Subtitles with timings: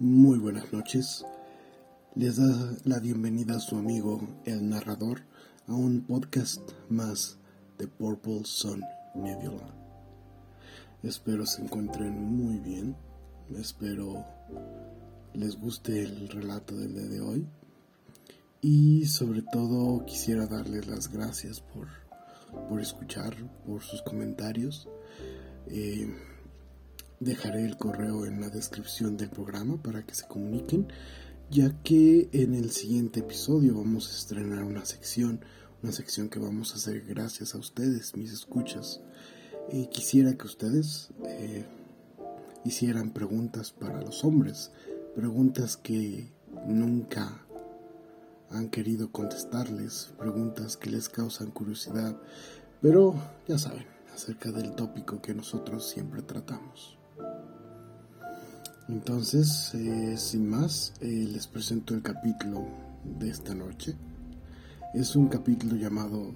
[0.00, 1.24] Muy buenas noches.
[2.16, 5.20] Les da la bienvenida a su amigo el narrador
[5.68, 7.38] a un podcast más
[7.78, 8.82] de Purple Sun
[9.14, 9.72] Nebula.
[11.04, 12.96] Espero se encuentren muy bien.
[13.56, 14.24] Espero
[15.32, 17.46] les guste el relato del día de hoy.
[18.60, 21.86] Y sobre todo quisiera darles las gracias por,
[22.68, 24.88] por escuchar, por sus comentarios.
[25.68, 26.12] Eh,
[27.20, 30.86] Dejaré el correo en la descripción del programa para que se comuniquen,
[31.50, 35.40] ya que en el siguiente episodio vamos a estrenar una sección,
[35.82, 39.00] una sección que vamos a hacer gracias a ustedes, mis escuchas.
[39.72, 41.64] Y quisiera que ustedes eh,
[42.64, 44.70] hicieran preguntas para los hombres,
[45.16, 46.30] preguntas que
[46.66, 47.44] nunca
[48.50, 52.16] han querido contestarles, preguntas que les causan curiosidad,
[52.80, 53.14] pero
[53.48, 56.97] ya saben, acerca del tópico que nosotros siempre tratamos.
[58.88, 62.66] Entonces, eh, sin más, eh, les presento el capítulo
[63.20, 63.94] de esta noche.
[64.94, 66.34] Es un capítulo llamado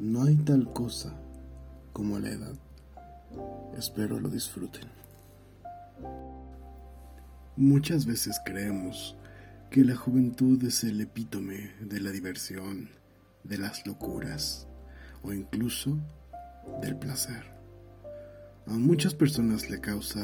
[0.00, 1.14] No hay tal cosa
[1.92, 2.54] como la edad.
[3.78, 4.88] Espero lo disfruten.
[7.56, 9.16] Muchas veces creemos
[9.70, 12.88] que la juventud es el epítome de la diversión,
[13.44, 14.66] de las locuras
[15.22, 15.96] o incluso
[16.82, 17.44] del placer.
[18.66, 20.20] A muchas personas le causa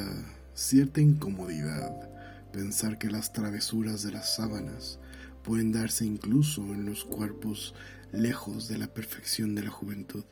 [0.56, 2.08] cierta incomodidad
[2.50, 4.98] pensar que las travesuras de las sábanas
[5.44, 7.74] pueden darse incluso en los cuerpos
[8.10, 10.24] lejos de la perfección de la juventud,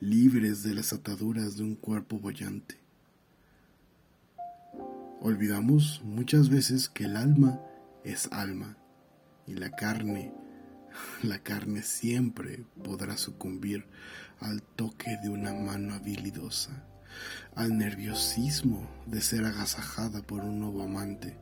[0.00, 2.80] libres de las ataduras de un cuerpo bollante.
[5.20, 7.60] Olvidamos muchas veces que el alma
[8.02, 8.76] es alma
[9.46, 10.34] y la carne,
[11.22, 13.86] la carne siempre podrá sucumbir
[14.40, 16.87] al toque de una mano habilidosa
[17.54, 21.36] al nerviosismo de ser agasajada por un nuevo amante,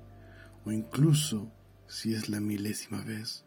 [0.65, 1.53] o incluso
[1.87, 3.45] si es la milésima vez.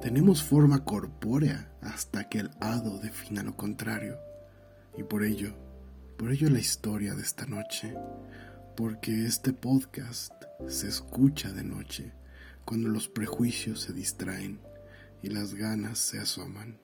[0.00, 4.18] Tenemos forma corpórea hasta que el hado defina lo contrario,
[4.96, 5.54] y por ello,
[6.16, 7.94] por ello la historia de esta noche,
[8.76, 10.32] porque este podcast
[10.68, 12.12] se escucha de noche,
[12.64, 14.60] cuando los prejuicios se distraen
[15.22, 16.78] y las ganas se asoman,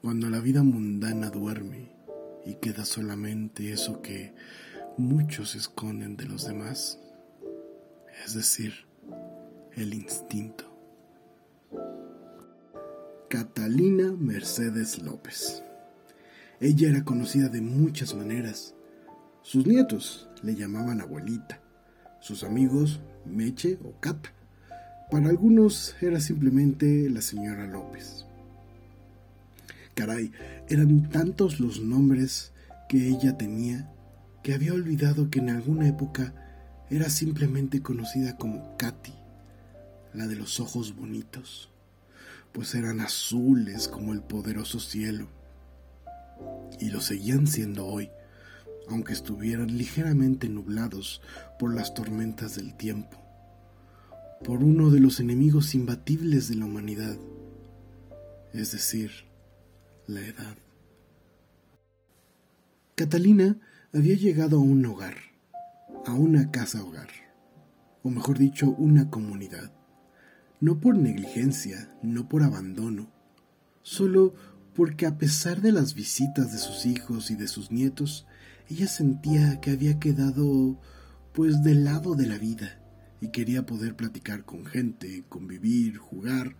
[0.00, 1.99] cuando la vida mundana duerme
[2.44, 4.34] y queda solamente eso que
[4.96, 6.98] muchos esconden de los demás,
[8.24, 8.74] es decir,
[9.74, 10.64] el instinto.
[13.28, 15.62] Catalina Mercedes López.
[16.60, 18.74] Ella era conocida de muchas maneras.
[19.42, 21.60] Sus nietos le llamaban abuelita,
[22.20, 24.32] sus amigos Meche o Cata.
[25.10, 28.26] Para algunos era simplemente la señora López.
[30.00, 30.32] Caray,
[30.66, 32.54] eran tantos los nombres
[32.88, 33.92] que ella tenía
[34.42, 36.32] que había olvidado que en alguna época
[36.88, 39.12] era simplemente conocida como Katy,
[40.14, 41.68] la de los ojos bonitos,
[42.52, 45.28] pues eran azules como el poderoso cielo.
[46.80, 48.08] Y lo seguían siendo hoy,
[48.88, 51.20] aunque estuvieran ligeramente nublados
[51.58, 53.18] por las tormentas del tiempo,
[54.42, 57.18] por uno de los enemigos imbatibles de la humanidad,
[58.54, 59.29] es decir,
[60.10, 60.56] la edad.
[62.94, 63.58] Catalina
[63.94, 65.14] había llegado a un hogar,
[66.06, 67.08] a una casa hogar,
[68.02, 69.72] o mejor dicho, una comunidad,
[70.60, 73.10] no por negligencia, no por abandono,
[73.82, 74.34] solo
[74.74, 78.26] porque a pesar de las visitas de sus hijos y de sus nietos,
[78.68, 80.78] ella sentía que había quedado
[81.32, 82.80] pues del lado de la vida
[83.20, 86.56] y quería poder platicar con gente, convivir, jugar,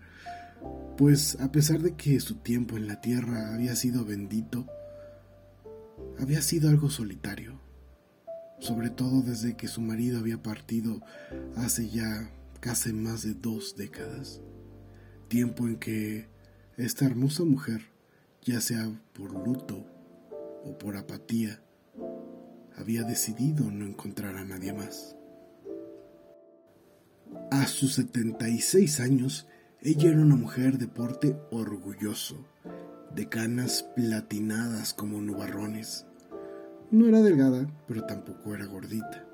[0.97, 4.67] pues a pesar de que su tiempo en la tierra había sido bendito,
[6.19, 7.59] había sido algo solitario,
[8.59, 11.01] sobre todo desde que su marido había partido
[11.57, 14.41] hace ya casi más de dos décadas,
[15.29, 16.29] tiempo en que
[16.77, 17.83] esta hermosa mujer,
[18.43, 19.87] ya sea por luto
[20.65, 21.63] o por apatía,
[22.77, 25.17] había decidido no encontrar a nadie más.
[27.51, 29.47] A sus 76 años,
[29.83, 32.47] ella era una mujer de porte orgulloso,
[33.15, 36.05] de canas platinadas como nubarrones.
[36.91, 39.25] No era delgada, pero tampoco era gordita.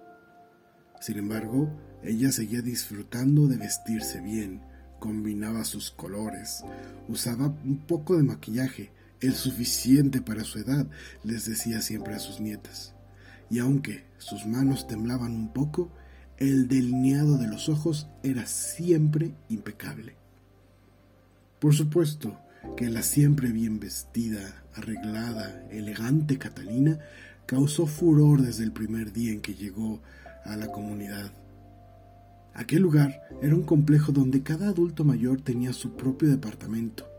[1.01, 1.69] Sin embargo,
[2.05, 4.63] ella seguía disfrutando de vestirse bien,
[5.01, 6.63] combinaba sus colores,
[7.09, 10.87] usaba un poco de maquillaje, el suficiente para su edad,
[11.25, 12.95] les decía siempre a sus nietas.
[13.51, 15.91] Y aunque sus manos temblaban un poco,
[16.37, 20.26] el delineado de los ojos era siempre impecable.
[21.67, 22.39] Por supuesto
[22.77, 27.01] que la siempre bien vestida, arreglada, elegante Catalina
[27.45, 30.01] causó furor desde el primer día en que llegó
[30.45, 31.33] a la comunidad,
[32.55, 37.11] Aquel lugar era un complejo donde cada adulto mayor tenía su propio departamento,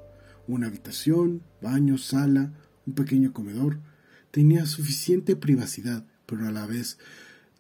[0.48, 2.54] una habitación, baño, sala,
[2.86, 3.82] un pequeño comedor.
[4.32, 7.00] Tenía suficiente privacidad, pero a la vez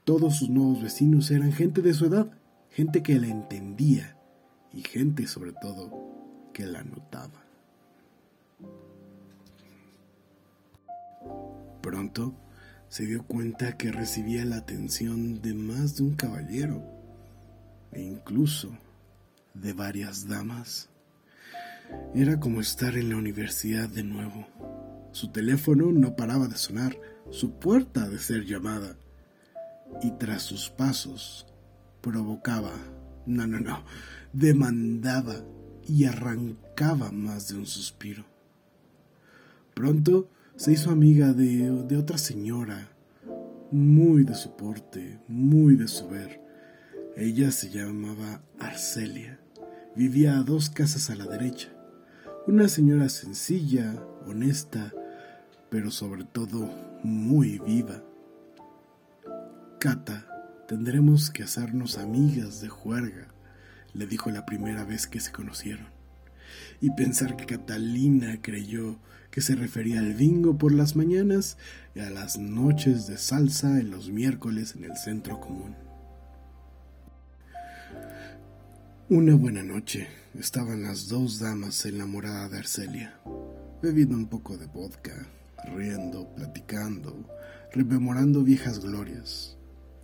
[0.06, 2.32] todos sus nuevos vecinos eran gente de su edad,
[2.70, 4.18] gente que la entendía
[4.72, 6.18] y gente sobre todo
[6.58, 7.46] que la notaba.
[11.84, 12.34] Pronto
[12.90, 16.84] se dio cuenta que recibía la atención de más de un caballero
[17.92, 18.76] e incluso
[19.54, 20.90] de varias damas.
[22.16, 24.48] Era como estar en la universidad de nuevo.
[25.12, 27.00] Su teléfono no paraba de sonar,
[27.30, 28.98] su puerta de ser llamada,
[30.02, 31.46] y tras sus pasos
[32.02, 32.74] provocaba,
[33.28, 33.84] no, no, no,
[34.34, 35.36] demandaba
[35.88, 38.26] y arrancaba más de un suspiro.
[39.74, 42.90] Pronto se hizo amiga de, otra señora,
[43.72, 46.42] muy de su porte, muy de su ver.
[47.16, 49.40] Ella se llamaba Arcelia.
[49.96, 51.70] Vivía a dos casas a la derecha.
[52.48, 54.94] Una señora sencilla, honesta,
[55.70, 56.70] pero sobre todo
[57.04, 58.04] muy viva.
[59.80, 60.26] Cata,
[60.68, 63.28] tendremos que hacernos amigas de juerga,
[63.98, 65.88] le dijo la primera vez que se conocieron.
[66.80, 69.00] Y pensar que Catalina creyó
[69.32, 71.58] que se refería al bingo por las mañanas
[71.96, 75.76] y a las noches de salsa en los miércoles en el centro común.
[79.10, 80.08] Una buena noche
[80.38, 83.20] estaban las dos damas en la morada de Arcelia,
[83.82, 85.28] bebiendo un poco de vodka,
[85.76, 87.26] riendo, platicando,
[87.74, 89.57] rememorando viejas glorias,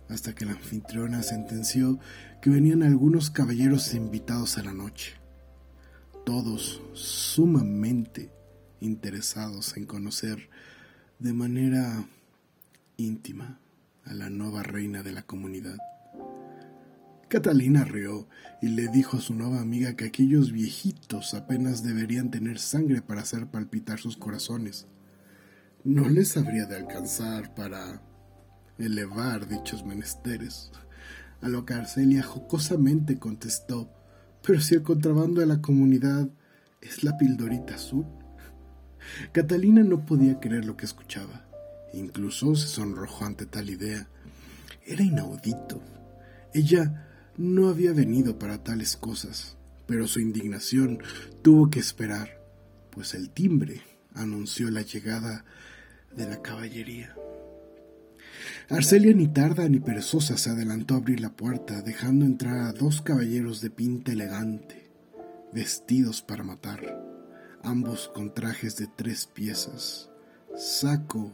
[0.08, 1.98] hasta que la anfitriona sentenció
[2.42, 5.14] que venían algunos caballeros invitados a la noche,
[6.24, 8.30] todos sumamente
[8.80, 10.50] interesados en conocer
[11.18, 12.06] de manera
[12.96, 13.58] íntima
[14.04, 15.78] a la nueva reina de la comunidad.
[17.28, 18.28] Catalina rió
[18.62, 23.22] y le dijo a su nueva amiga que aquellos viejitos apenas deberían tener sangre para
[23.22, 24.86] hacer palpitar sus corazones.
[25.82, 28.02] No les habría de alcanzar para
[28.78, 30.70] elevar dichos menesteres.
[31.40, 33.90] A lo que Arcelia jocosamente contestó,
[34.42, 36.28] pero si el contrabando de la comunidad
[36.80, 38.06] es la pildorita azul.
[39.32, 41.46] Catalina no podía creer lo que escuchaba.
[41.92, 44.08] Incluso se sonrojó ante tal idea.
[44.86, 45.80] Era inaudito.
[46.52, 49.56] Ella no había venido para tales cosas,
[49.86, 50.98] pero su indignación
[51.42, 52.40] tuvo que esperar,
[52.90, 53.82] pues el timbre
[54.14, 55.44] anunció la llegada
[56.16, 57.14] de la caballería.
[58.70, 63.02] Arcelia ni tarda ni perezosa se adelantó a abrir la puerta, dejando entrar a dos
[63.02, 64.90] caballeros de pinta elegante,
[65.52, 67.04] vestidos para matar
[67.64, 70.10] ambos con trajes de tres piezas,
[70.54, 71.32] saco,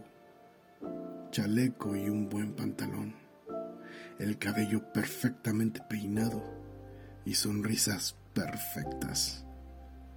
[1.32, 3.16] chaleco y un buen pantalón,
[4.18, 6.42] el cabello perfectamente peinado
[7.24, 9.44] y sonrisas perfectas,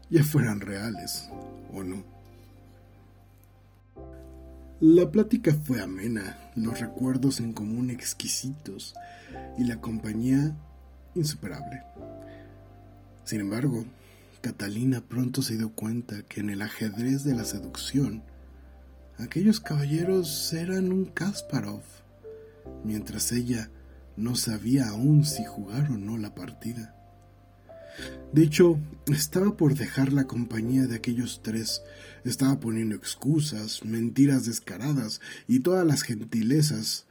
[0.10, 1.30] ya fueran reales
[1.72, 2.13] o no.
[4.86, 8.94] La plática fue amena, los recuerdos en común exquisitos
[9.58, 10.58] y la compañía
[11.16, 11.84] insuperable.
[13.24, 13.86] Sin embargo,
[14.42, 18.24] Catalina pronto se dio cuenta que en el ajedrez de la seducción,
[19.18, 21.84] aquellos caballeros eran un Kasparov,
[22.84, 23.70] mientras ella
[24.18, 26.94] no sabía aún si jugar o no la partida.
[28.32, 31.84] De hecho, estaba por dejar la compañía de aquellos tres,
[32.24, 37.06] estaba poniendo excusas, mentiras descaradas y todas las gentilezas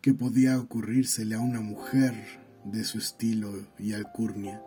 [0.00, 2.14] que podía ocurrírsele a una mujer
[2.64, 4.62] de su estilo y alcurnia.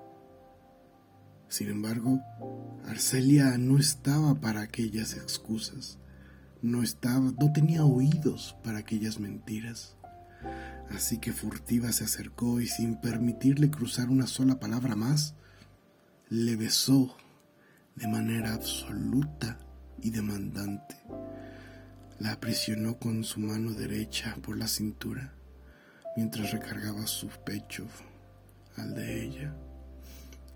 [1.48, 2.20] Sin embargo,
[2.86, 6.00] Arcelia no estaba para aquellas excusas,
[6.64, 9.96] no estaba, no tenía oídos para aquellas mentiras.
[10.90, 15.36] Así que furtiva se acercó y sin permitirle cruzar una sola palabra más,
[16.34, 17.16] le besó
[17.94, 19.60] de manera absoluta
[20.02, 20.98] y demandante.
[22.18, 25.32] La aprisionó con su mano derecha por la cintura
[26.18, 27.86] mientras recargaba su pecho
[28.78, 29.56] al de ella.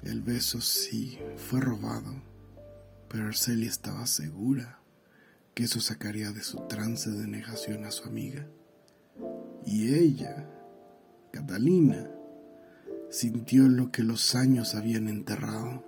[0.01, 2.24] El beso sí fue robado,
[3.07, 4.79] pero Arcelia estaba segura
[5.53, 8.48] que eso sacaría de su trance de negación a su amiga.
[9.63, 10.50] Y ella,
[11.31, 12.10] Catalina,
[13.10, 15.84] sintió lo que los años habían enterrado.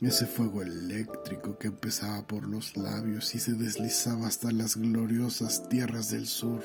[0.00, 6.10] Ese fuego eléctrico que empezaba por los labios y se deslizaba hasta las gloriosas tierras
[6.10, 6.62] del sur.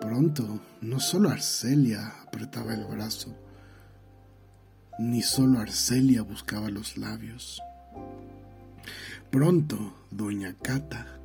[0.00, 3.36] Pronto, no solo Arcelia apretaba el brazo,
[4.98, 7.60] ni solo Arcelia buscaba los labios.
[9.30, 11.18] Pronto, doña Cata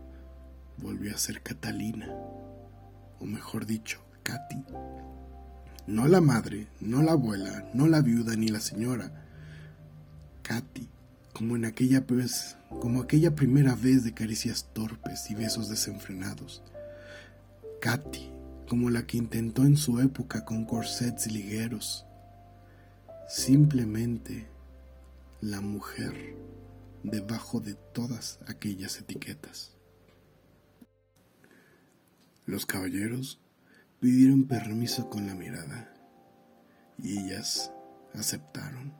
[0.78, 2.08] volvió a ser Catalina,
[3.20, 4.63] o mejor dicho, Katy.
[5.89, 9.12] No la madre, no la abuela, no la viuda ni la señora.
[10.43, 10.88] Katy,
[11.34, 16.62] como en aquella vez, como aquella primera vez de caricias torpes y besos desenfrenados.
[17.81, 18.29] Katy,
[18.67, 22.05] como la que intentó en su época con corsets ligueros.
[23.27, 24.48] Simplemente
[25.41, 26.36] la mujer
[27.01, 29.75] debajo de todas aquellas etiquetas.
[32.46, 33.39] Los caballeros
[34.00, 35.94] pidieron permiso con la mirada
[36.98, 37.72] y ellas
[38.13, 38.94] aceptaron.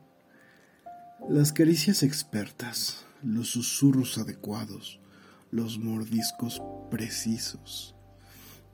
[1.28, 5.00] Las caricias expertas, los susurros adecuados,
[5.50, 7.94] los mordiscos precisos,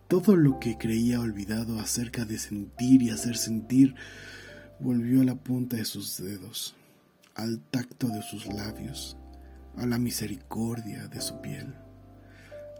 [0.08, 3.94] todo lo que creía olvidado acerca de sentir y hacer sentir
[4.80, 6.74] volvió a la punta de sus dedos,
[7.34, 9.16] al tacto de sus labios,
[9.76, 11.74] a la misericordia de su piel.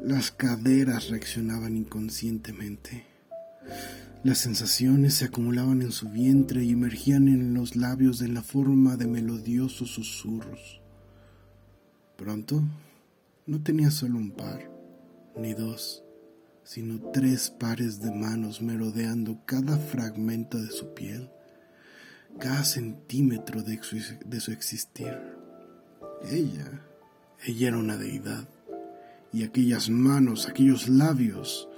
[0.01, 3.16] Las caderas reaccionaban inconscientemente
[4.25, 8.97] las sensaciones se acumulaban en su vientre y emergían en los labios en la forma
[8.97, 10.81] de melodiosos susurros.
[12.17, 12.63] Pronto
[13.47, 14.69] no tenía solo un par,
[15.37, 16.03] ni dos,
[16.65, 21.31] sino tres pares de manos merodeando cada fragmento de su piel,
[22.41, 25.17] cada centímetro de su, de su existir.
[26.29, 26.83] Ella,
[27.45, 28.49] ella era una deidad,
[29.33, 31.69] y aquellas manos, aquellos labios,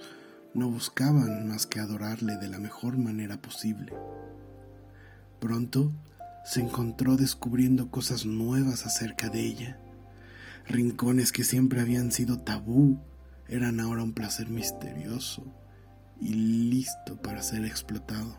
[0.55, 3.93] no buscaban más que adorarle de la mejor manera posible.
[5.41, 5.93] Pronto
[6.45, 9.79] se encontró descubriendo cosas nuevas acerca de ella.
[10.67, 12.99] Rincones que siempre habían sido tabú
[13.49, 15.45] eran ahora un placer misterioso
[16.21, 18.37] y listo para ser explotado.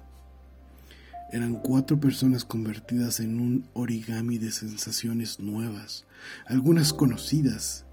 [1.31, 6.05] Eran cuatro personas convertidas en un origami de sensaciones nuevas,
[6.47, 7.85] algunas conocidas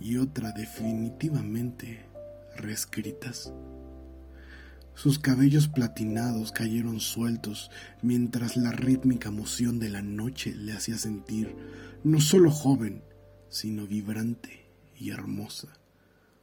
[0.00, 2.05] y otra definitivamente
[2.56, 3.52] reescritas.
[4.94, 7.70] Sus cabellos platinados cayeron sueltos
[8.00, 11.54] mientras la rítmica moción de la noche le hacía sentir
[12.02, 13.02] no solo joven,
[13.50, 15.68] sino vibrante y hermosa,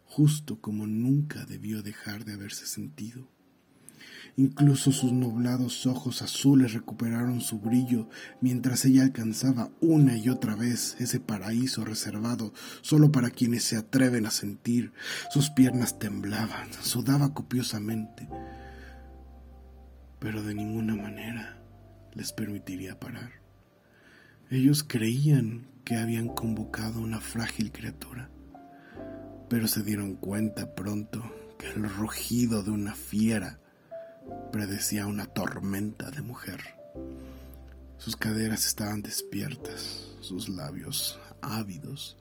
[0.05, 3.32] justo como nunca debió dejar de haberse sentido.
[4.35, 8.09] Incluso sus nublados ojos azules recuperaron su brillo
[8.41, 14.25] mientras ella alcanzaba una y otra vez ese paraíso reservado solo para quienes se atreven
[14.25, 14.91] a sentir.
[15.29, 18.27] Sus piernas temblaban, sudaba copiosamente,
[20.17, 21.61] pero de ninguna manera
[22.13, 23.43] les permitiría parar.
[24.49, 28.31] Ellos creían que habían convocado una frágil criatura,
[29.47, 31.21] pero se dieron cuenta pronto
[31.59, 33.59] que el rugido de una fiera
[34.53, 36.59] predecía una tormenta de mujer.
[37.97, 42.17] Sus caderas estaban despiertas, sus labios ávidos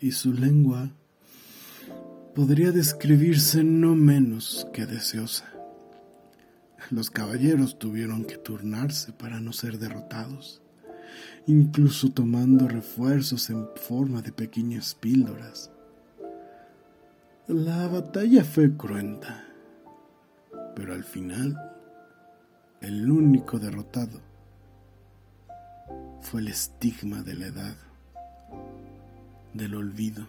[0.00, 0.90] y su lengua
[2.34, 5.52] podría describirse no menos que deseosa.
[6.90, 10.62] Los caballeros tuvieron que turnarse para no ser derrotados,
[11.46, 15.70] incluso tomando refuerzos en forma de pequeñas píldoras.
[17.46, 19.43] La batalla fue cruenta
[20.74, 21.72] pero al final,
[22.80, 24.20] el único derrotado
[26.20, 27.76] fue el estigma de la edad,
[29.52, 30.26] del olvido.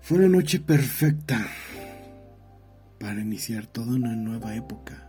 [0.00, 1.46] Fue una noche perfecta
[2.98, 5.08] para iniciar toda una nueva época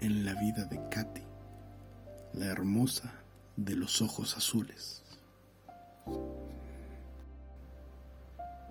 [0.00, 1.22] en la vida de Katy,
[2.34, 3.12] la hermosa
[3.56, 5.02] de los ojos azules.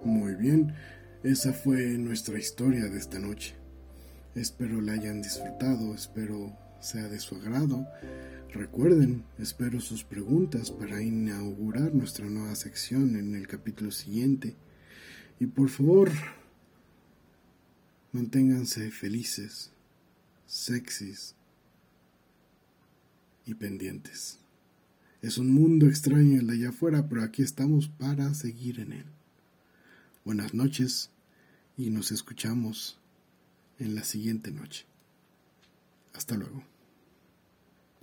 [0.03, 0.73] Muy bien,
[1.23, 3.55] esa fue nuestra historia de esta noche.
[4.35, 7.87] Espero la hayan disfrutado, espero sea de su agrado.
[8.53, 14.55] Recuerden, espero sus preguntas para inaugurar nuestra nueva sección en el capítulo siguiente.
[15.39, 16.11] Y por favor,
[18.11, 19.71] manténganse felices,
[20.45, 21.35] sexys
[23.45, 24.39] y pendientes.
[25.21, 29.16] Es un mundo extraño el de allá afuera, pero aquí estamos para seguir en él.
[30.27, 31.09] Buenas noches
[31.77, 32.99] y nos escuchamos
[33.79, 34.85] en la siguiente noche.
[36.13, 36.65] Hasta luego.